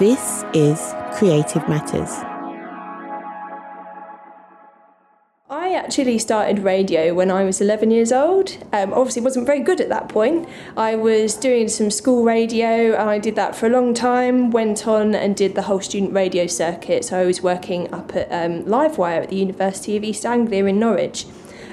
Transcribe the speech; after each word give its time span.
This 0.00 0.46
is 0.54 0.94
Creative 1.12 1.68
Matters. 1.68 2.08
I 5.50 5.74
actually 5.74 6.18
started 6.18 6.60
radio 6.60 7.12
when 7.12 7.30
I 7.30 7.44
was 7.44 7.60
11 7.60 7.90
years 7.90 8.10
old. 8.10 8.56
Um, 8.72 8.94
obviously, 8.94 9.20
wasn't 9.20 9.44
very 9.44 9.60
good 9.60 9.78
at 9.78 9.90
that 9.90 10.08
point. 10.08 10.48
I 10.74 10.96
was 10.96 11.34
doing 11.34 11.68
some 11.68 11.90
school 11.90 12.24
radio, 12.24 12.94
and 12.94 13.10
I 13.10 13.18
did 13.18 13.36
that 13.36 13.54
for 13.54 13.66
a 13.66 13.68
long 13.68 13.92
time. 13.92 14.50
Went 14.50 14.88
on 14.88 15.14
and 15.14 15.36
did 15.36 15.54
the 15.54 15.62
whole 15.68 15.82
student 15.82 16.14
radio 16.14 16.46
circuit. 16.46 17.04
So 17.04 17.20
I 17.20 17.26
was 17.26 17.42
working 17.42 17.92
up 17.92 18.16
at 18.16 18.32
um, 18.32 18.62
Livewire 18.62 19.24
at 19.24 19.28
the 19.28 19.36
University 19.36 19.98
of 19.98 20.02
East 20.02 20.24
Anglia 20.24 20.64
in 20.64 20.78
Norwich. 20.78 21.26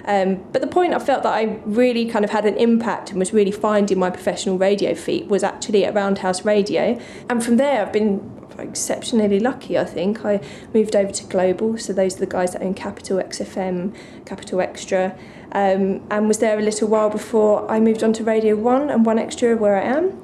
Um, 0.08 0.44
but 0.54 0.62
the 0.62 0.68
point 0.68 0.94
I 0.94 1.00
felt 1.00 1.24
that 1.24 1.34
I 1.34 1.60
really 1.66 2.05
kind 2.05 2.24
of 2.24 2.32
had 2.32 2.46
an 2.46 2.56
impact 2.56 3.10
and 3.10 3.20
was 3.20 3.34
really 3.34 3.52
finding 3.52 4.00
my 4.00 4.10
professional 4.10 4.57
radio 4.57 4.96
feet 4.96 5.28
was 5.28 5.44
actually 5.44 5.84
at 5.84 5.94
Roundhouse 5.94 6.46
Radio. 6.46 6.98
And 7.30 7.44
from 7.44 7.57
there, 7.57 7.86
I've 7.86 7.92
been 7.92 8.38
exceptionally 8.57 9.39
lucky, 9.39 9.78
I 9.78 9.84
think. 9.84 10.25
I 10.25 10.39
moved 10.74 10.96
over 10.96 11.12
to 11.12 11.24
Global, 11.25 11.78
so 11.78 11.93
those 11.93 12.15
are 12.15 12.20
the 12.20 12.25
guys 12.25 12.54
that 12.54 12.62
own 12.62 12.74
Capital 12.74 13.18
XFM, 13.18 13.96
Capital 14.25 14.60
XTRA, 14.60 15.14
um, 15.51 16.01
and 16.10 16.28
was 16.28 16.39
there 16.39 16.57
a 16.57 16.62
little 16.62 16.87
while 16.87 17.10
before 17.10 17.70
I 17.70 17.79
moved 17.79 18.04
on 18.04 18.14
to 18.14 18.24
Radio 18.24 18.56
1 18.56 18.89
and 18.89 19.06
1 19.06 19.20
Extra, 19.20 19.56
where 19.56 19.76
I 19.76 19.84
am. 19.84 20.21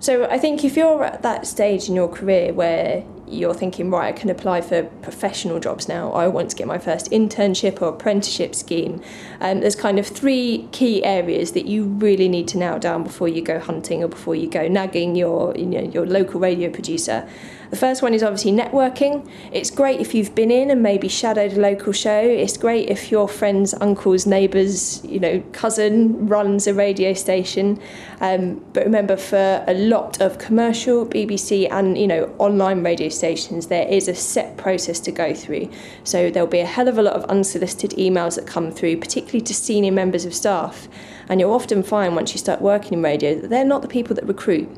So 0.00 0.26
I 0.26 0.38
think 0.38 0.64
if 0.64 0.76
you're 0.76 1.02
at 1.02 1.22
that 1.22 1.46
stage 1.46 1.88
in 1.88 1.94
your 1.94 2.08
career 2.08 2.52
where 2.52 3.04
you're 3.26 3.54
thinking, 3.54 3.90
right, 3.90 4.08
I 4.08 4.12
can 4.12 4.30
apply 4.30 4.60
for 4.60 4.84
professional 5.02 5.60
jobs 5.60 5.88
now. 5.88 6.12
I 6.12 6.28
want 6.28 6.50
to 6.50 6.56
get 6.56 6.66
my 6.66 6.78
first 6.78 7.10
internship 7.10 7.80
or 7.80 7.88
apprenticeship 7.88 8.54
scheme. 8.54 9.02
Um, 9.40 9.60
there's 9.60 9.76
kind 9.76 9.98
of 9.98 10.06
three 10.06 10.68
key 10.72 11.04
areas 11.04 11.52
that 11.52 11.66
you 11.66 11.84
really 11.84 12.28
need 12.28 12.48
to 12.48 12.58
nail 12.58 12.78
down 12.78 13.02
before 13.02 13.28
you 13.28 13.42
go 13.42 13.58
hunting 13.58 14.02
or 14.02 14.08
before 14.08 14.34
you 14.34 14.48
go 14.48 14.68
nagging 14.68 15.16
your 15.16 15.56
you 15.56 15.66
know, 15.66 15.82
your 15.82 16.06
local 16.06 16.40
radio 16.40 16.70
producer. 16.70 17.28
The 17.74 17.80
first 17.80 18.02
one 18.02 18.14
is 18.14 18.22
obviously 18.22 18.52
networking. 18.52 19.28
It's 19.50 19.68
great 19.68 19.98
if 19.98 20.14
you've 20.14 20.32
been 20.32 20.52
in 20.52 20.70
and 20.70 20.80
maybe 20.80 21.08
shadowed 21.08 21.54
a 21.54 21.60
local 21.60 21.92
show. 21.92 22.20
It's 22.20 22.56
great 22.56 22.88
if 22.88 23.10
your 23.10 23.26
friend's 23.26 23.74
uncle's 23.80 24.26
neighbour's, 24.26 25.04
you 25.04 25.18
know, 25.18 25.42
cousin 25.50 26.28
runs 26.28 26.68
a 26.68 26.72
radio 26.72 27.14
station. 27.14 27.80
Um, 28.20 28.64
but 28.72 28.84
remember, 28.84 29.16
for 29.16 29.64
a 29.66 29.74
lot 29.74 30.20
of 30.20 30.38
commercial 30.38 31.04
BBC 31.04 31.68
and 31.68 31.98
you 31.98 32.06
know 32.06 32.32
online 32.38 32.84
radio 32.84 33.08
stations, 33.08 33.66
there 33.66 33.88
is 33.88 34.06
a 34.06 34.14
set 34.14 34.56
process 34.56 35.00
to 35.00 35.10
go 35.10 35.34
through. 35.34 35.68
So 36.04 36.30
there'll 36.30 36.46
be 36.46 36.60
a 36.60 36.66
hell 36.66 36.86
of 36.86 36.96
a 36.96 37.02
lot 37.02 37.14
of 37.14 37.24
unsolicited 37.24 37.98
emails 37.98 38.36
that 38.36 38.46
come 38.46 38.70
through, 38.70 38.98
particularly 38.98 39.40
to 39.40 39.52
senior 39.52 39.90
members 39.90 40.24
of 40.24 40.32
staff. 40.32 40.86
And 41.28 41.40
you'll 41.40 41.52
often 41.52 41.82
find 41.82 42.14
once 42.14 42.34
you 42.34 42.38
start 42.38 42.62
working 42.62 42.92
in 42.92 43.02
radio 43.02 43.34
that 43.34 43.50
they're 43.50 43.64
not 43.64 43.82
the 43.82 43.88
people 43.88 44.14
that 44.14 44.28
recruit 44.28 44.68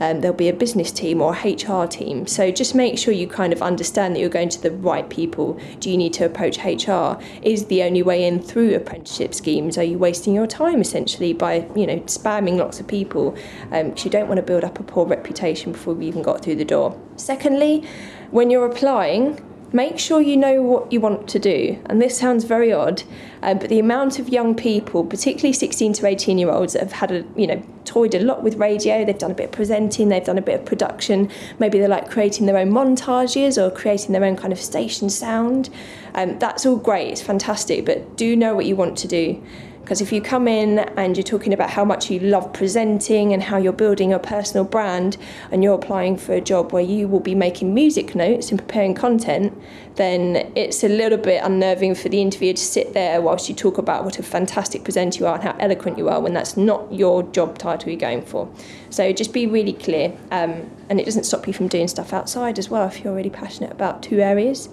um, 0.00 0.20
there'll 0.20 0.36
be 0.36 0.48
a 0.48 0.52
business 0.52 0.90
team 0.92 1.20
or 1.20 1.32
HR 1.32 1.86
team. 1.86 2.26
So 2.26 2.50
just 2.50 2.74
make 2.74 2.98
sure 2.98 3.12
you 3.12 3.26
kind 3.26 3.52
of 3.52 3.62
understand 3.62 4.14
that 4.14 4.20
you're 4.20 4.28
going 4.28 4.48
to 4.50 4.60
the 4.60 4.70
right 4.70 5.08
people. 5.08 5.58
Do 5.80 5.90
you 5.90 5.96
need 5.96 6.12
to 6.14 6.24
approach 6.24 6.58
HR? 6.58 7.20
Is 7.42 7.66
the 7.66 7.82
only 7.82 8.02
way 8.02 8.24
in 8.24 8.40
through 8.40 8.74
apprenticeship 8.74 9.34
schemes? 9.34 9.78
Are 9.78 9.84
you 9.84 9.98
wasting 9.98 10.34
your 10.34 10.46
time 10.46 10.80
essentially 10.80 11.32
by 11.32 11.68
you 11.74 11.86
know 11.86 11.98
spamming 12.00 12.58
lots 12.58 12.80
of 12.80 12.86
people? 12.86 13.32
Because 13.70 14.00
um, 14.00 14.04
you 14.04 14.10
don't 14.10 14.28
want 14.28 14.38
to 14.38 14.42
build 14.42 14.64
up 14.64 14.78
a 14.78 14.82
poor 14.82 15.06
reputation 15.06 15.72
before 15.72 15.94
you 15.94 16.02
even 16.02 16.22
got 16.22 16.42
through 16.42 16.56
the 16.56 16.64
door. 16.64 16.98
Secondly, 17.16 17.84
when 18.30 18.50
you're 18.50 18.66
applying, 18.66 19.40
make 19.72 19.98
sure 19.98 20.20
you 20.20 20.36
know 20.36 20.62
what 20.62 20.90
you 20.92 21.00
want 21.00 21.28
to 21.28 21.38
do. 21.38 21.78
And 21.86 22.00
this 22.00 22.18
sounds 22.18 22.44
very 22.44 22.72
odd, 22.72 23.02
uh, 23.42 23.54
but 23.54 23.68
the 23.68 23.78
amount 23.78 24.18
of 24.18 24.28
young 24.28 24.54
people, 24.54 25.04
particularly 25.04 25.52
16 25.52 25.94
to 25.94 26.06
18 26.06 26.38
year 26.38 26.50
olds, 26.50 26.72
that 26.72 26.82
have 26.82 26.92
had 26.92 27.10
a, 27.10 27.24
you 27.36 27.46
know, 27.46 27.62
toyed 27.84 28.14
a 28.14 28.20
lot 28.20 28.42
with 28.42 28.56
radio, 28.56 29.04
they've 29.04 29.18
done 29.18 29.30
a 29.30 29.34
bit 29.34 29.46
of 29.46 29.52
presenting, 29.52 30.08
they've 30.08 30.24
done 30.24 30.38
a 30.38 30.42
bit 30.42 30.60
of 30.60 30.66
production, 30.66 31.30
maybe 31.58 31.78
they're 31.78 31.88
like 31.88 32.10
creating 32.10 32.46
their 32.46 32.56
own 32.56 32.70
montages 32.70 33.60
or 33.60 33.70
creating 33.70 34.12
their 34.12 34.24
own 34.24 34.36
kind 34.36 34.52
of 34.52 34.60
station 34.60 35.08
sound. 35.10 35.70
Um, 36.14 36.38
that's 36.38 36.66
all 36.66 36.76
great, 36.76 37.08
it's 37.08 37.22
fantastic, 37.22 37.84
but 37.84 38.16
do 38.16 38.36
know 38.36 38.54
what 38.54 38.66
you 38.66 38.76
want 38.76 38.96
to 38.98 39.08
do. 39.08 39.42
Because 39.88 40.02
if 40.02 40.12
you 40.12 40.20
come 40.20 40.46
in 40.46 40.80
and 40.98 41.16
you're 41.16 41.24
talking 41.24 41.54
about 41.54 41.70
how 41.70 41.82
much 41.82 42.10
you 42.10 42.20
love 42.20 42.52
presenting 42.52 43.32
and 43.32 43.42
how 43.42 43.56
you're 43.56 43.72
building 43.72 44.12
a 44.12 44.18
personal 44.18 44.62
brand, 44.62 45.16
and 45.50 45.64
you're 45.64 45.72
applying 45.72 46.18
for 46.18 46.34
a 46.34 46.42
job 46.42 46.74
where 46.74 46.82
you 46.82 47.08
will 47.08 47.20
be 47.20 47.34
making 47.34 47.72
music 47.72 48.14
notes 48.14 48.50
and 48.50 48.58
preparing 48.58 48.92
content, 48.92 49.58
then 49.94 50.52
it's 50.54 50.84
a 50.84 50.90
little 50.90 51.16
bit 51.16 51.42
unnerving 51.42 51.94
for 51.94 52.10
the 52.10 52.20
interviewer 52.20 52.52
to 52.52 52.62
sit 52.62 52.92
there 52.92 53.22
whilst 53.22 53.48
you 53.48 53.54
talk 53.54 53.78
about 53.78 54.04
what 54.04 54.18
a 54.18 54.22
fantastic 54.22 54.84
presenter 54.84 55.20
you 55.20 55.26
are 55.26 55.36
and 55.36 55.44
how 55.44 55.56
eloquent 55.58 55.96
you 55.96 56.10
are 56.10 56.20
when 56.20 56.34
that's 56.34 56.54
not 56.54 56.92
your 56.92 57.22
job 57.22 57.56
title 57.56 57.88
you're 57.88 57.98
going 57.98 58.20
for. 58.20 58.46
So 58.90 59.10
just 59.14 59.32
be 59.32 59.46
really 59.46 59.72
clear, 59.72 60.14
um, 60.30 60.68
and 60.90 61.00
it 61.00 61.06
doesn't 61.06 61.24
stop 61.24 61.46
you 61.46 61.54
from 61.54 61.66
doing 61.66 61.88
stuff 61.88 62.12
outside 62.12 62.58
as 62.58 62.68
well 62.68 62.86
if 62.86 63.02
you're 63.02 63.14
really 63.14 63.30
passionate 63.30 63.72
about 63.72 64.02
two 64.02 64.20
areas. 64.20 64.68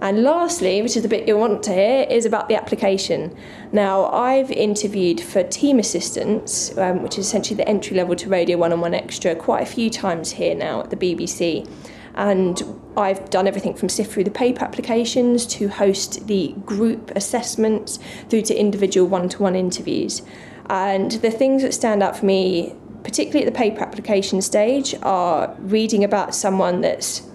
And 0.00 0.22
lastly, 0.22 0.80
which 0.80 0.96
is 0.96 1.02
the 1.02 1.08
bit 1.08 1.26
you'll 1.26 1.40
want 1.40 1.62
to 1.64 1.72
hear, 1.72 2.06
is 2.08 2.24
about 2.24 2.48
the 2.48 2.54
application. 2.54 3.36
Now, 3.72 4.06
I've 4.06 4.50
interviewed 4.50 5.20
for 5.20 5.42
team 5.42 5.78
assistants, 5.78 6.76
um, 6.78 7.02
which 7.02 7.18
is 7.18 7.26
essentially 7.26 7.56
the 7.56 7.68
entry 7.68 7.96
level 7.96 8.14
to 8.16 8.28
Radio 8.28 8.56
1 8.58 8.72
and 8.72 8.80
1 8.80 8.94
Extra, 8.94 9.34
quite 9.34 9.62
a 9.62 9.66
few 9.66 9.90
times 9.90 10.30
here 10.30 10.54
now 10.54 10.80
at 10.80 10.90
the 10.90 10.96
BBC. 10.96 11.68
And 12.14 12.62
I've 12.96 13.28
done 13.30 13.46
everything 13.46 13.74
from 13.74 13.88
sift 13.88 14.12
through 14.12 14.24
the 14.24 14.30
paper 14.30 14.64
applications 14.64 15.46
to 15.46 15.68
host 15.68 16.26
the 16.26 16.54
group 16.64 17.12
assessments 17.16 17.98
through 18.28 18.42
to 18.42 18.54
individual 18.58 19.08
one 19.08 19.28
to 19.30 19.42
one 19.42 19.56
interviews. 19.56 20.22
And 20.70 21.12
the 21.12 21.30
things 21.30 21.62
that 21.62 21.74
stand 21.74 22.02
out 22.02 22.16
for 22.16 22.26
me, 22.26 22.74
particularly 23.02 23.46
at 23.46 23.52
the 23.52 23.56
paper 23.56 23.80
application 23.80 24.42
stage, 24.42 24.94
are 25.02 25.54
reading 25.58 26.04
about 26.04 26.34
someone 26.34 26.80
that's 26.82 27.27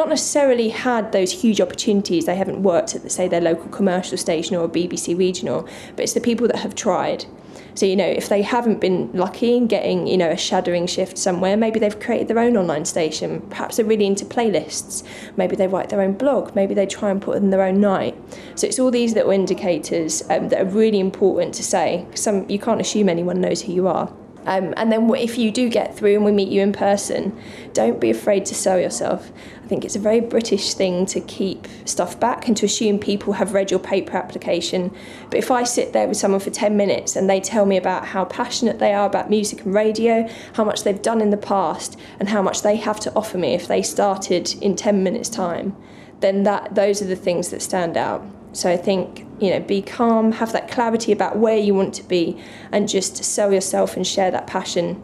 not 0.00 0.08
necessarily 0.08 0.70
had 0.70 1.12
those 1.12 1.30
huge 1.30 1.60
opportunities. 1.60 2.24
They 2.24 2.34
haven't 2.34 2.62
worked 2.62 2.94
at, 2.94 3.12
say, 3.12 3.28
their 3.28 3.42
local 3.42 3.68
commercial 3.68 4.16
station 4.16 4.56
or 4.56 4.64
a 4.64 4.68
BBC 4.68 5.16
regional, 5.16 5.68
but 5.94 6.04
it's 6.04 6.14
the 6.14 6.22
people 6.22 6.46
that 6.48 6.56
have 6.60 6.74
tried. 6.74 7.26
So, 7.74 7.84
you 7.84 7.96
know, 7.96 8.06
if 8.06 8.30
they 8.30 8.40
haven't 8.40 8.80
been 8.80 9.10
lucky 9.12 9.54
in 9.54 9.66
getting, 9.66 10.06
you 10.06 10.16
know, 10.16 10.30
a 10.30 10.38
shadowing 10.38 10.86
shift 10.86 11.18
somewhere, 11.18 11.54
maybe 11.54 11.78
they've 11.78 12.00
created 12.00 12.28
their 12.28 12.38
own 12.38 12.56
online 12.56 12.86
station. 12.86 13.42
Perhaps 13.50 13.76
they're 13.76 13.84
really 13.84 14.06
into 14.06 14.24
playlists. 14.24 15.02
Maybe 15.36 15.54
they 15.54 15.66
write 15.66 15.90
their 15.90 16.00
own 16.00 16.14
blog. 16.14 16.54
Maybe 16.54 16.72
they 16.72 16.86
try 16.86 17.10
and 17.10 17.20
put 17.20 17.36
in 17.36 17.50
their 17.50 17.62
own 17.62 17.78
night. 17.78 18.16
So 18.54 18.66
it's 18.66 18.78
all 18.78 18.90
these 18.90 19.12
little 19.12 19.32
indicators 19.32 20.22
um, 20.30 20.48
that 20.48 20.62
are 20.62 20.70
really 20.70 20.98
important 20.98 21.52
to 21.56 21.62
say. 21.62 22.06
Some 22.14 22.48
you 22.48 22.58
can't 22.58 22.80
assume 22.80 23.10
anyone 23.10 23.38
knows 23.42 23.60
who 23.60 23.72
you 23.74 23.86
are. 23.86 24.10
Um, 24.46 24.72
and 24.76 24.90
then 24.90 25.08
if 25.14 25.36
you 25.36 25.50
do 25.50 25.68
get 25.68 25.96
through 25.96 26.14
and 26.14 26.24
we 26.24 26.32
meet 26.32 26.48
you 26.48 26.62
in 26.62 26.72
person, 26.72 27.38
don't 27.72 28.00
be 28.00 28.10
afraid 28.10 28.46
to 28.46 28.54
sell 28.54 28.78
yourself. 28.78 29.30
I 29.62 29.66
think 29.66 29.84
it's 29.84 29.96
a 29.96 30.00
very 30.00 30.20
British 30.20 30.74
thing 30.74 31.06
to 31.06 31.20
keep 31.20 31.68
stuff 31.84 32.18
back 32.18 32.48
and 32.48 32.56
to 32.56 32.66
assume 32.66 32.98
people 32.98 33.34
have 33.34 33.52
read 33.52 33.70
your 33.70 33.80
paper 33.80 34.16
application. 34.16 34.94
But 35.28 35.38
if 35.38 35.50
I 35.50 35.64
sit 35.64 35.92
there 35.92 36.08
with 36.08 36.16
someone 36.16 36.40
for 36.40 36.50
10 36.50 36.76
minutes 36.76 37.16
and 37.16 37.28
they 37.28 37.40
tell 37.40 37.66
me 37.66 37.76
about 37.76 38.06
how 38.06 38.24
passionate 38.24 38.78
they 38.78 38.94
are 38.94 39.06
about 39.06 39.30
music 39.30 39.64
and 39.64 39.74
radio, 39.74 40.28
how 40.54 40.64
much 40.64 40.82
they've 40.82 41.00
done 41.00 41.20
in 41.20 41.30
the 41.30 41.36
past, 41.36 41.98
and 42.18 42.28
how 42.28 42.42
much 42.42 42.62
they 42.62 42.76
have 42.76 42.98
to 43.00 43.12
offer 43.14 43.38
me 43.38 43.54
if 43.54 43.68
they 43.68 43.82
started 43.82 44.54
in 44.62 44.74
10 44.74 45.02
minutes' 45.02 45.28
time, 45.28 45.76
then 46.20 46.42
that 46.44 46.74
those 46.74 47.02
are 47.02 47.06
the 47.06 47.16
things 47.16 47.50
that 47.50 47.62
stand 47.62 47.96
out. 47.96 48.24
So 48.52 48.70
I 48.70 48.76
think, 48.76 49.26
you 49.38 49.50
know, 49.50 49.60
be 49.60 49.80
calm, 49.82 50.32
have 50.32 50.52
that 50.52 50.70
clarity 50.70 51.12
about 51.12 51.38
where 51.38 51.56
you 51.56 51.74
want 51.74 51.94
to 51.94 52.02
be, 52.02 52.40
and 52.72 52.88
just 52.88 53.22
sell 53.24 53.52
yourself 53.52 53.96
and 53.96 54.06
share 54.06 54.30
that 54.30 54.46
passion. 54.46 55.02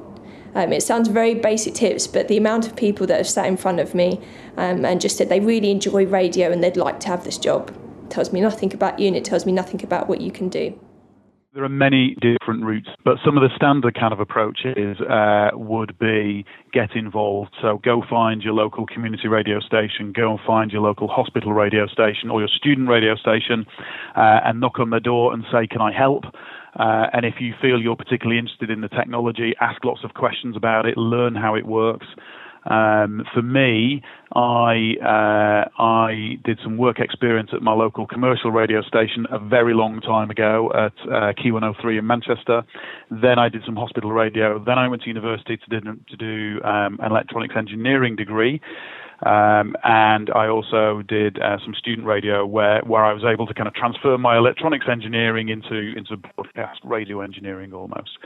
Um, 0.55 0.73
it 0.73 0.83
sounds 0.83 1.09
very 1.09 1.35
basic 1.35 1.75
tips, 1.75 2.07
but 2.07 2.29
the 2.29 2.37
amount 2.37 2.67
of 2.67 2.77
people 2.77 3.07
that 3.07 3.19
have 3.19 3.29
sat 3.29 3.47
in 3.47 3.57
front 3.57 3.79
of 3.79 3.95
me 3.95 4.21
um, 4.57 4.85
and 4.85 5.01
just 5.01 5.19
said 5.19 5.29
they 5.29 5.41
really 5.41 5.71
enjoy 5.71 6.07
radio 6.07 6.51
and 6.51 6.65
they'd 6.65 6.77
like 6.77 6.99
to 7.01 7.09
have 7.09 7.25
this 7.25 7.39
job 7.39 7.73
tells 8.09 8.33
me 8.33 8.41
nothing 8.41 8.73
about 8.73 8.99
you 8.99 9.07
and 9.07 9.17
it 9.17 9.25
tells 9.25 9.45
me 9.45 9.53
nothing 9.53 9.83
about 9.85 10.09
what 10.09 10.21
you 10.21 10.31
can 10.31 10.49
do. 10.49 10.79
There 11.57 11.65
are 11.65 11.71
many 11.71 12.15
different 12.21 12.65
routes, 12.65 12.91
but 13.03 13.17
some 13.25 13.39
of 13.39 13.43
the 13.43 13.49
standard 13.57 13.99
kind 13.99 14.13
of 14.13 14.21
approaches 14.21 15.01
uh, 15.01 15.53
would 15.55 15.99
be 15.99 16.45
get 16.71 16.95
involved. 16.95 17.55
So 17.63 17.81
go 17.83 18.03
find 18.11 18.43
your 18.43 18.53
local 18.53 18.85
community 18.85 19.27
radio 19.27 19.61
station, 19.61 20.13
go 20.15 20.33
and 20.33 20.41
find 20.47 20.71
your 20.71 20.83
local 20.83 21.09
hospital 21.09 21.55
radio 21.55 21.87
station 21.87 22.29
or 22.29 22.41
your 22.41 22.51
student 22.51 22.91
radio 22.91 23.17
station, 23.17 23.65
uh, 24.15 24.41
and 24.45 24.61
knock 24.61 24.79
on 24.79 24.91
the 24.91 25.01
door 25.01 25.33
and 25.33 25.47
say, 25.51 25.67
"Can 25.67 25.81
I 25.81 25.93
help?" 25.93 26.27
Uh, 26.79 27.07
and 27.15 27.25
if 27.25 27.41
you 27.41 27.55
feel 27.59 27.81
you're 27.81 27.97
particularly 27.97 28.39
interested 28.39 28.69
in 28.69 28.83
the 28.83 28.89
technology, 28.89 29.55
ask 29.59 29.83
lots 29.83 30.05
of 30.05 30.13
questions 30.13 30.59
about 30.59 30.85
it, 30.85 30.99
learn 30.99 31.35
how 31.35 31.55
it 31.55 31.65
works. 31.65 32.07
Um, 32.67 33.25
for 33.33 33.43
me, 33.43 34.03
I 34.35 34.95
uh, 35.01 35.83
I 35.83 36.39
did 36.45 36.59
some 36.63 36.77
work 36.77 36.99
experience 36.99 37.51
at 37.53 37.63
my 37.63 37.73
local 37.73 38.07
commercial 38.07 38.51
radio 38.51 38.83
station 38.83 39.27
a 39.31 39.39
very 39.39 39.73
long 39.73 40.01
time 40.01 40.31
ago 40.31 40.71
at 40.75 41.13
uh, 41.13 41.33
Key 41.41 41.53
103 41.53 41.99
in 41.99 42.07
Manchester. 42.07 42.63
Then 43.11 43.39
I 43.39 43.49
did 43.49 43.63
some 43.65 43.77
hospital 43.77 44.13
radio. 44.13 44.59
Then 44.59 44.79
I 44.79 44.89
went 44.89 45.03
to 45.03 45.09
university 45.09 45.57
to 45.57 45.81
do, 45.81 45.99
to 46.11 46.17
do 46.17 46.63
um, 46.65 46.99
an 47.01 47.13
electronics 47.13 47.55
engineering 47.57 48.17
degree. 48.17 48.61
Um, 49.25 49.77
and 49.83 50.31
I 50.35 50.47
also 50.49 51.03
did 51.09 51.41
uh, 51.41 51.57
some 51.65 51.75
student 51.75 52.07
radio 52.07 52.45
where, 52.45 52.83
where 52.83 53.05
I 53.05 53.15
was 53.15 53.25
able 53.25 53.47
to 53.47 53.55
kind 53.55 53.67
of 53.67 53.75
transfer 53.75 54.19
my 54.19 54.37
electronics 54.37 54.87
engineering 54.91 55.49
into 55.49 55.97
into 55.97 56.17
broadcast 56.17 56.81
radio 56.85 57.23
engineering 57.23 57.73
almost. 57.73 58.19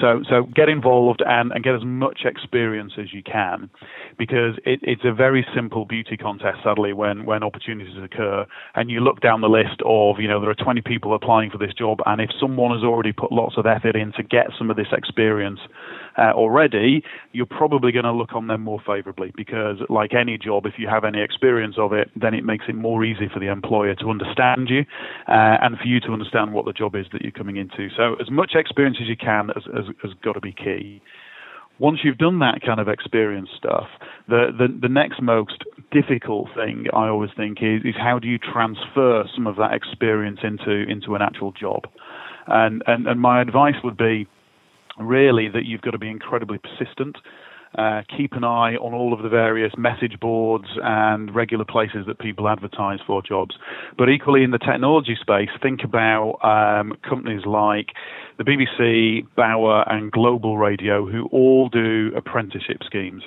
So 0.00 0.22
so 0.28 0.44
get 0.54 0.68
involved 0.68 1.22
and, 1.26 1.50
and 1.52 1.64
get 1.64 1.74
as 1.74 1.84
much 1.84 2.20
experience 2.24 2.92
as 2.98 3.12
you 3.12 3.22
can, 3.22 3.68
because 4.16 4.54
it, 4.64 4.78
it's 4.82 5.02
a 5.04 5.12
very 5.12 5.44
simple 5.54 5.84
beauty 5.84 6.16
contest. 6.16 6.58
Sadly, 6.62 6.92
when 6.92 7.24
when 7.24 7.42
opportunities 7.42 7.96
occur, 8.02 8.46
and 8.76 8.90
you 8.90 9.00
look 9.00 9.20
down 9.20 9.40
the 9.40 9.48
list 9.48 9.82
of 9.84 10.20
you 10.20 10.28
know 10.28 10.40
there 10.40 10.50
are 10.50 10.54
20 10.54 10.82
people 10.82 11.14
applying 11.14 11.50
for 11.50 11.58
this 11.58 11.74
job, 11.74 11.98
and 12.06 12.20
if 12.20 12.30
someone 12.40 12.72
has 12.72 12.84
already 12.84 13.12
put 13.12 13.32
lots 13.32 13.56
of 13.56 13.66
effort 13.66 13.96
in 13.96 14.12
to 14.12 14.22
get 14.22 14.46
some 14.56 14.70
of 14.70 14.76
this 14.76 14.92
experience 14.92 15.60
uh, 16.18 16.32
already, 16.32 17.02
you're 17.32 17.46
probably 17.46 17.92
going 17.92 18.04
to 18.04 18.12
look 18.12 18.34
on 18.34 18.48
them 18.48 18.62
more 18.62 18.80
favorably 18.86 19.32
because, 19.36 19.76
like 19.88 20.14
any 20.14 20.36
job, 20.36 20.66
if 20.66 20.74
you 20.78 20.88
have 20.88 21.04
any 21.04 21.22
experience 21.22 21.76
of 21.78 21.92
it, 21.92 22.10
then 22.16 22.34
it 22.34 22.44
makes 22.44 22.64
it 22.68 22.74
more 22.74 23.04
easy 23.04 23.28
for 23.32 23.40
the 23.40 23.46
employer 23.46 23.94
to 23.94 24.10
understand 24.10 24.68
you 24.68 24.80
uh, 25.28 25.56
and 25.62 25.78
for 25.78 25.86
you 25.86 26.00
to 26.00 26.12
understand 26.12 26.52
what 26.52 26.64
the 26.64 26.72
job 26.72 26.94
is 26.94 27.06
that 27.12 27.22
you're 27.22 27.30
coming 27.30 27.56
into. 27.56 27.88
So, 27.96 28.14
as 28.20 28.30
much 28.30 28.52
experience 28.54 28.98
as 29.00 29.08
you 29.08 29.16
can 29.16 29.50
has, 29.54 29.64
has, 29.74 29.94
has 30.02 30.12
got 30.22 30.32
to 30.32 30.40
be 30.40 30.52
key 30.52 31.00
once 31.78 32.00
you've 32.02 32.18
done 32.18 32.40
that 32.40 32.60
kind 32.64 32.80
of 32.80 32.88
experience 32.88 33.48
stuff, 33.56 33.86
the, 34.28 34.48
the, 34.56 34.66
the 34.82 34.88
next 34.88 35.22
most 35.22 35.64
difficult 35.92 36.48
thing 36.54 36.86
I 36.92 37.08
always 37.08 37.30
think 37.36 37.58
is, 37.62 37.82
is 37.84 37.94
how 37.96 38.18
do 38.18 38.26
you 38.26 38.38
transfer 38.38 39.24
some 39.34 39.46
of 39.46 39.56
that 39.56 39.72
experience 39.72 40.40
into 40.42 40.82
into 40.88 41.14
an 41.14 41.22
actual 41.22 41.52
job? 41.52 41.84
And 42.46 42.82
and, 42.86 43.06
and 43.06 43.20
my 43.20 43.40
advice 43.40 43.76
would 43.84 43.96
be 43.96 44.26
really 44.98 45.48
that 45.48 45.64
you've 45.64 45.82
got 45.82 45.92
to 45.92 45.98
be 45.98 46.08
incredibly 46.08 46.58
persistent. 46.58 47.16
Uh, 47.76 48.00
keep 48.16 48.32
an 48.32 48.44
eye 48.44 48.76
on 48.76 48.94
all 48.94 49.12
of 49.12 49.22
the 49.22 49.28
various 49.28 49.72
message 49.76 50.18
boards 50.20 50.64
and 50.82 51.34
regular 51.34 51.66
places 51.66 52.06
that 52.06 52.18
people 52.18 52.48
advertise 52.48 52.98
for 53.06 53.22
jobs. 53.22 53.56
But 53.98 54.08
equally 54.08 54.42
in 54.42 54.52
the 54.52 54.58
technology 54.58 55.16
space, 55.20 55.50
think 55.62 55.80
about 55.84 56.38
um, 56.42 56.94
companies 57.06 57.44
like 57.44 57.88
the 58.38 58.44
BBC, 58.44 59.26
Bauer, 59.36 59.84
and 59.86 60.10
Global 60.10 60.56
Radio, 60.56 61.06
who 61.06 61.26
all 61.30 61.68
do 61.68 62.10
apprenticeship 62.16 62.78
schemes. 62.86 63.22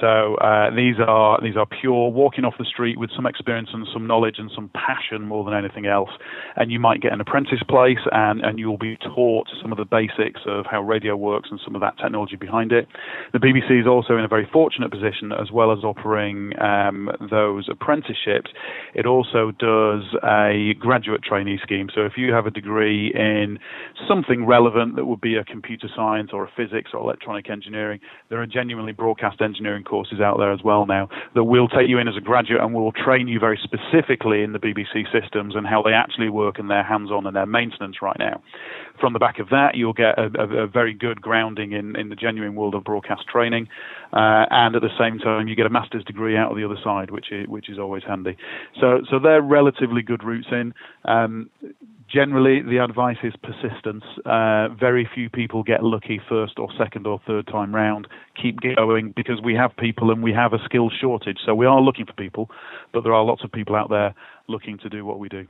So 0.00 0.34
uh, 0.36 0.74
these 0.74 0.96
are 1.06 1.40
these 1.42 1.56
are 1.56 1.66
pure 1.66 2.10
walking 2.10 2.44
off 2.44 2.54
the 2.58 2.64
street 2.64 2.98
with 2.98 3.10
some 3.14 3.26
experience 3.26 3.70
and 3.72 3.86
some 3.92 4.06
knowledge 4.06 4.36
and 4.38 4.50
some 4.54 4.70
passion 4.74 5.22
more 5.22 5.44
than 5.44 5.54
anything 5.54 5.86
else. 5.86 6.10
And 6.56 6.70
you 6.70 6.78
might 6.78 7.00
get 7.00 7.12
an 7.12 7.20
apprentice 7.20 7.62
place, 7.68 8.04
and 8.12 8.40
and 8.42 8.58
you 8.58 8.68
will 8.68 8.78
be 8.78 8.96
taught 8.96 9.48
some 9.62 9.72
of 9.72 9.78
the 9.78 9.84
basics 9.84 10.40
of 10.46 10.66
how 10.66 10.82
radio 10.82 11.16
works 11.16 11.48
and 11.50 11.60
some 11.64 11.74
of 11.74 11.80
that 11.80 11.96
technology 11.98 12.36
behind 12.36 12.72
it. 12.72 12.86
The 13.32 13.38
BBC 13.38 13.80
is 13.80 13.86
also 13.86 14.16
in 14.16 14.24
a 14.24 14.28
very 14.28 14.48
fortunate 14.52 14.90
position, 14.90 15.32
as 15.32 15.50
well 15.50 15.72
as 15.72 15.84
offering 15.84 16.52
um, 16.60 17.10
those 17.30 17.68
apprenticeships. 17.70 18.50
It 18.94 19.06
also 19.06 19.52
does 19.58 20.04
a 20.22 20.74
graduate 20.78 21.22
trainee 21.22 21.58
scheme. 21.62 21.88
So 21.94 22.02
if 22.02 22.12
you 22.16 22.32
have 22.32 22.46
a 22.46 22.50
degree 22.50 23.12
in 23.14 23.58
something 24.08 24.46
relevant 24.46 24.96
that 24.96 25.06
would 25.06 25.20
be 25.20 25.36
a 25.36 25.44
computer 25.44 25.88
science 25.94 26.30
or 26.32 26.44
a 26.44 26.50
physics 26.56 26.90
or 26.92 27.00
electronic 27.00 27.48
engineering, 27.48 28.00
there 28.28 28.40
are 28.40 28.46
genuinely 28.46 28.92
broadcast 28.92 29.40
engineering 29.40 29.84
courses 29.86 30.20
out 30.20 30.38
there 30.38 30.52
as 30.52 30.62
well 30.62 30.86
now 30.86 31.08
that 31.34 31.44
will 31.44 31.68
take 31.68 31.88
you 31.88 31.98
in 31.98 32.08
as 32.08 32.16
a 32.16 32.20
graduate 32.20 32.60
and 32.60 32.74
will 32.74 32.92
train 32.92 33.28
you 33.28 33.38
very 33.38 33.58
specifically 33.62 34.42
in 34.42 34.52
the 34.52 34.58
BBC 34.58 35.04
systems 35.12 35.54
and 35.54 35.66
how 35.66 35.82
they 35.82 35.92
actually 35.92 36.28
work 36.28 36.58
and 36.58 36.70
their 36.70 36.82
hands-on 36.82 37.26
and 37.26 37.36
their 37.36 37.46
maintenance 37.46 38.02
right 38.02 38.18
now. 38.18 38.42
From 39.00 39.12
the 39.12 39.18
back 39.18 39.38
of 39.38 39.48
that, 39.50 39.74
you'll 39.74 39.92
get 39.92 40.18
a, 40.18 40.30
a, 40.38 40.64
a 40.64 40.66
very 40.66 40.94
good 40.94 41.20
grounding 41.20 41.72
in, 41.72 41.96
in 41.96 42.08
the 42.08 42.16
genuine 42.16 42.54
world 42.54 42.74
of 42.74 42.84
broadcast 42.84 43.26
training, 43.28 43.68
uh, 44.12 44.46
and 44.50 44.74
at 44.74 44.82
the 44.82 44.96
same 44.98 45.18
time, 45.18 45.48
you 45.48 45.54
get 45.54 45.66
a 45.66 45.70
master's 45.70 46.04
degree 46.04 46.36
out 46.36 46.50
of 46.50 46.56
the 46.56 46.64
other 46.64 46.78
side, 46.82 47.10
which 47.10 47.30
is, 47.30 47.46
which 47.48 47.68
is 47.68 47.78
always 47.78 48.02
handy. 48.04 48.36
So, 48.80 49.02
so 49.10 49.18
they're 49.18 49.42
relatively 49.42 50.02
good 50.02 50.24
routes 50.24 50.48
in. 50.50 50.72
Um, 51.04 51.50
generally 52.08 52.62
the 52.62 52.78
advice 52.78 53.16
is 53.22 53.34
persistence. 53.42 54.04
Uh, 54.24 54.68
very 54.68 55.08
few 55.12 55.28
people 55.28 55.62
get 55.62 55.82
lucky 55.82 56.20
first 56.28 56.58
or 56.58 56.68
second 56.78 57.06
or 57.06 57.20
third 57.26 57.46
time 57.46 57.74
round. 57.74 58.06
Keep 58.40 58.58
going 58.76 59.12
because 59.16 59.40
we 59.42 59.54
have 59.54 59.76
people 59.76 60.10
and 60.10 60.22
we 60.22 60.32
have 60.32 60.52
a 60.52 60.58
skill 60.64 60.90
shortage. 60.90 61.38
So 61.44 61.54
we 61.54 61.66
are 61.66 61.80
looking 61.80 62.06
for 62.06 62.12
people, 62.14 62.50
but 62.92 63.02
there 63.02 63.14
are 63.14 63.24
lots 63.24 63.44
of 63.44 63.52
people 63.52 63.76
out 63.76 63.90
there 63.90 64.14
looking 64.48 64.78
to 64.78 64.88
do 64.88 65.04
what 65.04 65.18
we 65.18 65.28
do. 65.28 65.46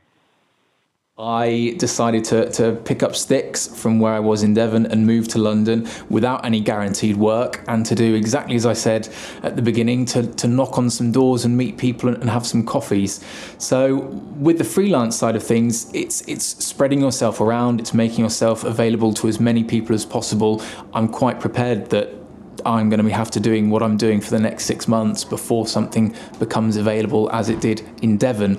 I 1.19 1.75
decided 1.79 2.25
to, 2.25 2.51
to 2.53 2.73
pick 2.85 3.03
up 3.03 3.17
sticks 3.17 3.67
from 3.67 4.01
where 4.01 4.13
I 4.13 4.21
was 4.21 4.43
in 4.43 4.53
Devon 4.53 4.85
and 4.85 5.07
move 5.07 5.29
to 5.29 5.39
London 5.39 5.89
without 6.11 6.45
any 6.45 6.61
guaranteed 6.61 7.17
work 7.17 7.65
and 7.69 7.87
to 7.87 7.95
do 7.95 8.15
exactly 8.15 8.55
as 8.55 8.67
I 8.67 8.75
said 8.75 9.09
at 9.43 9.57
the 9.57 9.63
beginning 9.63 10.05
to, 10.07 10.27
to 10.35 10.47
knock 10.47 10.77
on 10.77 10.91
some 10.91 11.13
doors 11.13 11.47
and 11.47 11.57
meet 11.57 11.79
people 11.79 12.11
and, 12.11 12.29
have 12.29 12.47
some 12.47 12.67
coffees. 12.67 13.25
So 13.57 13.97
with 14.37 14.59
the 14.59 14.65
freelance 14.65 15.17
side 15.17 15.37
of 15.37 15.43
things, 15.43 15.91
it's 15.95 16.21
it's 16.29 16.45
spreading 16.45 17.01
yourself 17.01 17.41
around, 17.41 17.81
it's 17.81 17.95
making 17.95 18.23
yourself 18.23 18.65
available 18.65 19.15
to 19.15 19.29
as 19.29 19.41
many 19.41 19.65
people 19.65 19.95
as 19.95 20.05
possible. 20.05 20.61
I'm 20.93 21.09
quite 21.09 21.41
prepared 21.41 21.89
that 21.91 22.26
I'm 22.65 22.89
going 22.89 23.05
to 23.05 23.11
have 23.13 23.31
to 23.33 23.41
doing 23.41 23.71
what 23.71 23.83
I'm 23.83 23.97
doing 23.97 24.21
for 24.21 24.31
the 24.31 24.41
next 24.41 24.65
six 24.65 24.89
months 24.89 25.25
before 25.25 25.67
something 25.67 26.15
becomes 26.39 26.77
available 26.77 27.31
as 27.33 27.49
it 27.49 27.61
did 27.61 27.87
in 28.03 28.17
Devon. 28.17 28.59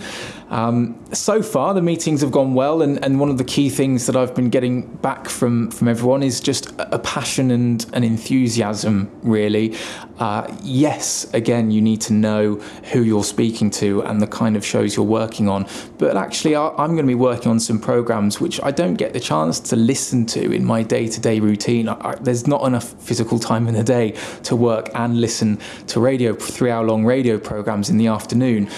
Um, 0.49 0.97
so 1.13 1.41
far, 1.41 1.73
the 1.73 1.81
meetings 1.81 2.21
have 2.21 2.31
gone 2.31 2.53
well, 2.53 2.81
and, 2.81 3.03
and 3.03 3.19
one 3.19 3.29
of 3.29 3.37
the 3.37 3.43
key 3.43 3.69
things 3.69 4.05
that 4.05 4.15
I've 4.15 4.33
been 4.33 4.49
getting 4.49 4.83
back 4.97 5.27
from, 5.27 5.71
from 5.71 5.87
everyone 5.87 6.23
is 6.23 6.39
just 6.39 6.71
a 6.79 6.99
passion 6.99 7.51
and 7.51 7.85
an 7.93 8.03
enthusiasm, 8.03 9.11
really. 9.23 9.75
Uh, 10.19 10.51
yes, 10.63 11.31
again, 11.33 11.69
you 11.69 11.81
need 11.81 12.01
to 12.01 12.13
know 12.13 12.55
who 12.91 13.03
you're 13.03 13.23
speaking 13.23 13.69
to 13.69 14.01
and 14.03 14.19
the 14.19 14.27
kind 14.27 14.55
of 14.55 14.65
shows 14.65 14.95
you're 14.95 15.05
working 15.05 15.47
on, 15.47 15.67
but 15.97 16.17
actually, 16.17 16.55
I'm 16.55 16.95
going 16.95 16.97
to 16.97 17.03
be 17.03 17.15
working 17.15 17.51
on 17.51 17.59
some 17.59 17.79
programs 17.79 18.41
which 18.41 18.61
I 18.63 18.71
don't 18.71 18.95
get 18.95 19.13
the 19.13 19.19
chance 19.19 19.59
to 19.59 19.75
listen 19.75 20.25
to 20.27 20.51
in 20.51 20.65
my 20.65 20.81
day 20.81 21.07
to 21.07 21.21
day 21.21 21.39
routine. 21.39 21.87
I, 21.87 22.15
there's 22.15 22.47
not 22.47 22.65
enough 22.65 22.93
physical 23.01 23.37
time 23.37 23.67
in 23.67 23.75
the 23.75 23.83
day 23.83 24.11
to 24.43 24.55
work 24.55 24.89
and 24.95 25.21
listen 25.21 25.59
to 25.87 25.99
radio, 25.99 26.33
three 26.33 26.71
hour 26.71 26.85
long 26.85 27.05
radio 27.05 27.37
programs 27.37 27.89
in 27.89 27.97
the 27.97 28.07
afternoon. 28.07 28.69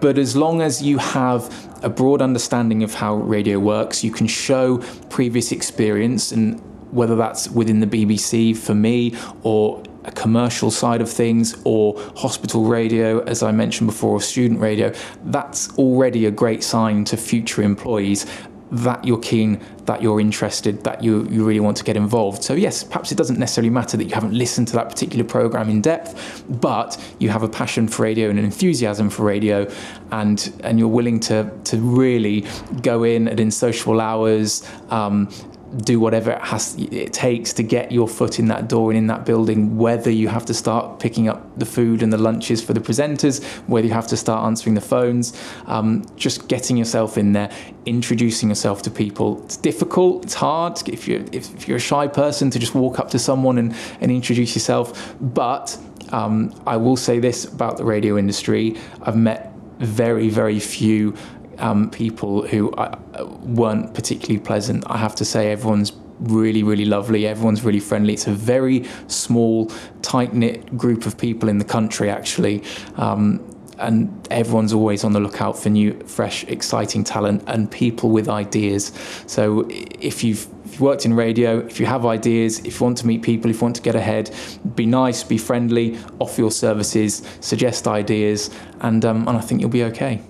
But 0.00 0.16
as 0.16 0.36
long 0.36 0.62
as 0.62 0.80
you 0.80 0.98
have 0.98 1.52
a 1.82 1.88
broad 1.88 2.22
understanding 2.22 2.82
of 2.82 2.94
how 2.94 3.16
radio 3.16 3.58
works, 3.58 4.04
you 4.04 4.12
can 4.12 4.26
show 4.26 4.78
previous 5.10 5.50
experience 5.50 6.30
and 6.30 6.60
whether 6.92 7.16
that's 7.16 7.50
within 7.50 7.80
the 7.80 7.86
BBC 7.86 8.56
for 8.56 8.74
me 8.74 9.14
or 9.42 9.82
a 10.08 10.12
commercial 10.12 10.70
side 10.70 11.00
of 11.00 11.10
things 11.10 11.60
or 11.64 11.94
hospital 12.16 12.64
radio, 12.64 13.20
as 13.24 13.42
I 13.42 13.52
mentioned 13.52 13.88
before, 13.88 14.12
or 14.12 14.20
student 14.22 14.58
radio, 14.58 14.92
that's 15.26 15.70
already 15.78 16.26
a 16.26 16.30
great 16.30 16.64
sign 16.64 17.04
to 17.04 17.16
future 17.16 17.62
employees 17.62 18.26
that 18.70 19.04
you're 19.04 19.20
keen, 19.20 19.60
that 19.84 20.02
you're 20.02 20.20
interested, 20.20 20.84
that 20.84 21.02
you, 21.02 21.26
you 21.28 21.44
really 21.44 21.60
want 21.60 21.76
to 21.76 21.84
get 21.84 21.96
involved. 21.96 22.42
So, 22.42 22.54
yes, 22.54 22.84
perhaps 22.84 23.12
it 23.12 23.16
doesn't 23.16 23.38
necessarily 23.38 23.70
matter 23.70 23.96
that 23.96 24.04
you 24.04 24.14
haven't 24.14 24.34
listened 24.34 24.68
to 24.68 24.74
that 24.74 24.88
particular 24.88 25.24
program 25.24 25.70
in 25.70 25.80
depth, 25.80 26.44
but 26.60 27.02
you 27.18 27.28
have 27.30 27.42
a 27.42 27.48
passion 27.48 27.88
for 27.88 28.02
radio 28.02 28.28
and 28.28 28.38
an 28.38 28.44
enthusiasm 28.44 29.08
for 29.10 29.24
radio, 29.24 29.70
and, 30.10 30.52
and 30.64 30.78
you're 30.78 30.88
willing 30.88 31.20
to, 31.20 31.50
to 31.64 31.78
really 31.78 32.46
go 32.82 33.04
in 33.04 33.28
and 33.28 33.40
in 33.40 33.50
social 33.50 34.00
hours, 34.00 34.68
um, 34.90 35.30
do 35.76 36.00
whatever 36.00 36.30
it 36.30 36.40
has 36.40 36.74
it 36.76 37.12
takes 37.12 37.52
to 37.52 37.62
get 37.62 37.92
your 37.92 38.08
foot 38.08 38.38
in 38.38 38.48
that 38.48 38.68
door 38.68 38.90
and 38.90 38.98
in 38.98 39.06
that 39.06 39.24
building 39.26 39.76
whether 39.76 40.10
you 40.10 40.28
have 40.28 40.46
to 40.46 40.54
start 40.54 40.98
picking 40.98 41.28
up 41.28 41.58
the 41.58 41.66
food 41.66 42.02
and 42.02 42.12
the 42.12 42.18
lunches 42.18 42.62
for 42.62 42.72
the 42.72 42.80
presenters 42.80 43.44
whether 43.68 43.86
you 43.86 43.92
have 43.92 44.06
to 44.06 44.16
start 44.16 44.44
answering 44.46 44.74
the 44.74 44.80
phones 44.80 45.38
um, 45.66 46.04
just 46.16 46.48
getting 46.48 46.76
yourself 46.76 47.18
in 47.18 47.32
there 47.32 47.50
introducing 47.88 48.48
yourself 48.50 48.82
to 48.82 48.90
people. 48.90 49.42
It's 49.44 49.56
difficult 49.56 50.24
it's 50.24 50.34
hard 50.34 50.88
if 50.88 51.08
you're 51.08 51.24
if, 51.32 51.54
if 51.54 51.66
you're 51.66 51.78
a 51.78 51.80
shy 51.80 52.06
person 52.06 52.50
to 52.50 52.58
just 52.58 52.74
walk 52.74 52.98
up 52.98 53.10
to 53.10 53.18
someone 53.18 53.58
and, 53.58 53.74
and 54.00 54.12
introduce 54.12 54.54
yourself. 54.54 55.14
But 55.20 55.76
um, 56.10 56.54
I 56.66 56.76
will 56.76 56.96
say 56.96 57.18
this 57.18 57.44
about 57.44 57.78
the 57.78 57.84
radio 57.84 58.18
industry. 58.18 58.76
I've 59.02 59.16
met 59.16 59.52
very 59.78 60.28
very 60.28 60.60
few 60.60 61.14
um, 61.58 61.90
people 61.90 62.46
who 62.46 62.70
uh, 62.72 62.98
weren't 63.42 63.94
particularly 63.94 64.40
pleasant. 64.40 64.84
I 64.86 64.98
have 64.98 65.14
to 65.16 65.24
say, 65.24 65.52
everyone's 65.52 65.92
really, 66.20 66.62
really 66.62 66.84
lovely. 66.84 67.26
Everyone's 67.26 67.62
really 67.62 67.80
friendly. 67.80 68.14
It's 68.14 68.26
a 68.26 68.32
very 68.32 68.84
small, 69.06 69.70
tight 70.02 70.34
knit 70.34 70.76
group 70.76 71.06
of 71.06 71.16
people 71.16 71.48
in 71.48 71.58
the 71.58 71.64
country, 71.64 72.10
actually. 72.10 72.64
Um, 72.96 73.54
and 73.78 74.26
everyone's 74.30 74.72
always 74.72 75.04
on 75.04 75.12
the 75.12 75.20
lookout 75.20 75.56
for 75.56 75.70
new, 75.70 75.98
fresh, 76.00 76.44
exciting 76.44 77.04
talent 77.04 77.44
and 77.46 77.70
people 77.70 78.10
with 78.10 78.28
ideas. 78.28 78.92
So 79.26 79.68
if 79.70 80.24
you've 80.24 80.48
worked 80.80 81.06
in 81.06 81.14
radio, 81.14 81.60
if 81.60 81.78
you 81.80 81.86
have 81.86 82.04
ideas, 82.04 82.58
if 82.60 82.80
you 82.80 82.84
want 82.84 82.98
to 82.98 83.06
meet 83.06 83.22
people, 83.22 83.50
if 83.50 83.56
you 83.56 83.62
want 83.62 83.76
to 83.76 83.82
get 83.82 83.94
ahead, 83.94 84.34
be 84.74 84.86
nice, 84.86 85.22
be 85.22 85.38
friendly, 85.38 85.96
offer 86.18 86.40
your 86.40 86.50
services, 86.50 87.22
suggest 87.40 87.86
ideas, 87.86 88.50
and, 88.80 89.04
um, 89.04 89.28
and 89.28 89.36
I 89.36 89.40
think 89.40 89.60
you'll 89.60 89.70
be 89.70 89.84
okay. 89.84 90.20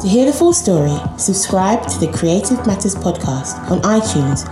To 0.00 0.06
hear 0.06 0.26
the 0.26 0.32
full 0.32 0.52
story, 0.52 0.96
subscribe 1.16 1.84
to 1.88 1.98
the 1.98 2.12
Creative 2.12 2.64
Matters 2.64 2.94
podcast 2.94 3.58
on 3.68 3.80
iTunes 3.82 4.46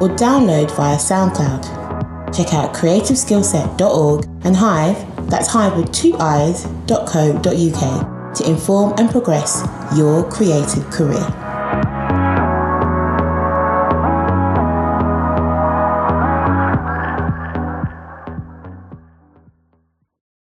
or 0.00 0.08
download 0.14 0.70
via 0.76 0.96
SoundCloud. 0.96 2.36
check 2.36 2.54
out 2.54 2.72
creativeskillset.org 2.72 4.24
and 4.44 4.54
Hiive, 4.54 5.28
that's 5.28 5.48
hive 5.48 5.76
with 5.76 5.90
two 5.92 6.14
eyes, 6.18 6.68
.co.uk 6.86 8.34
to 8.36 8.48
inform 8.48 8.94
and 8.96 9.10
progress 9.10 9.66
your 9.96 10.30
creative 10.30 10.88
career. 10.90 11.43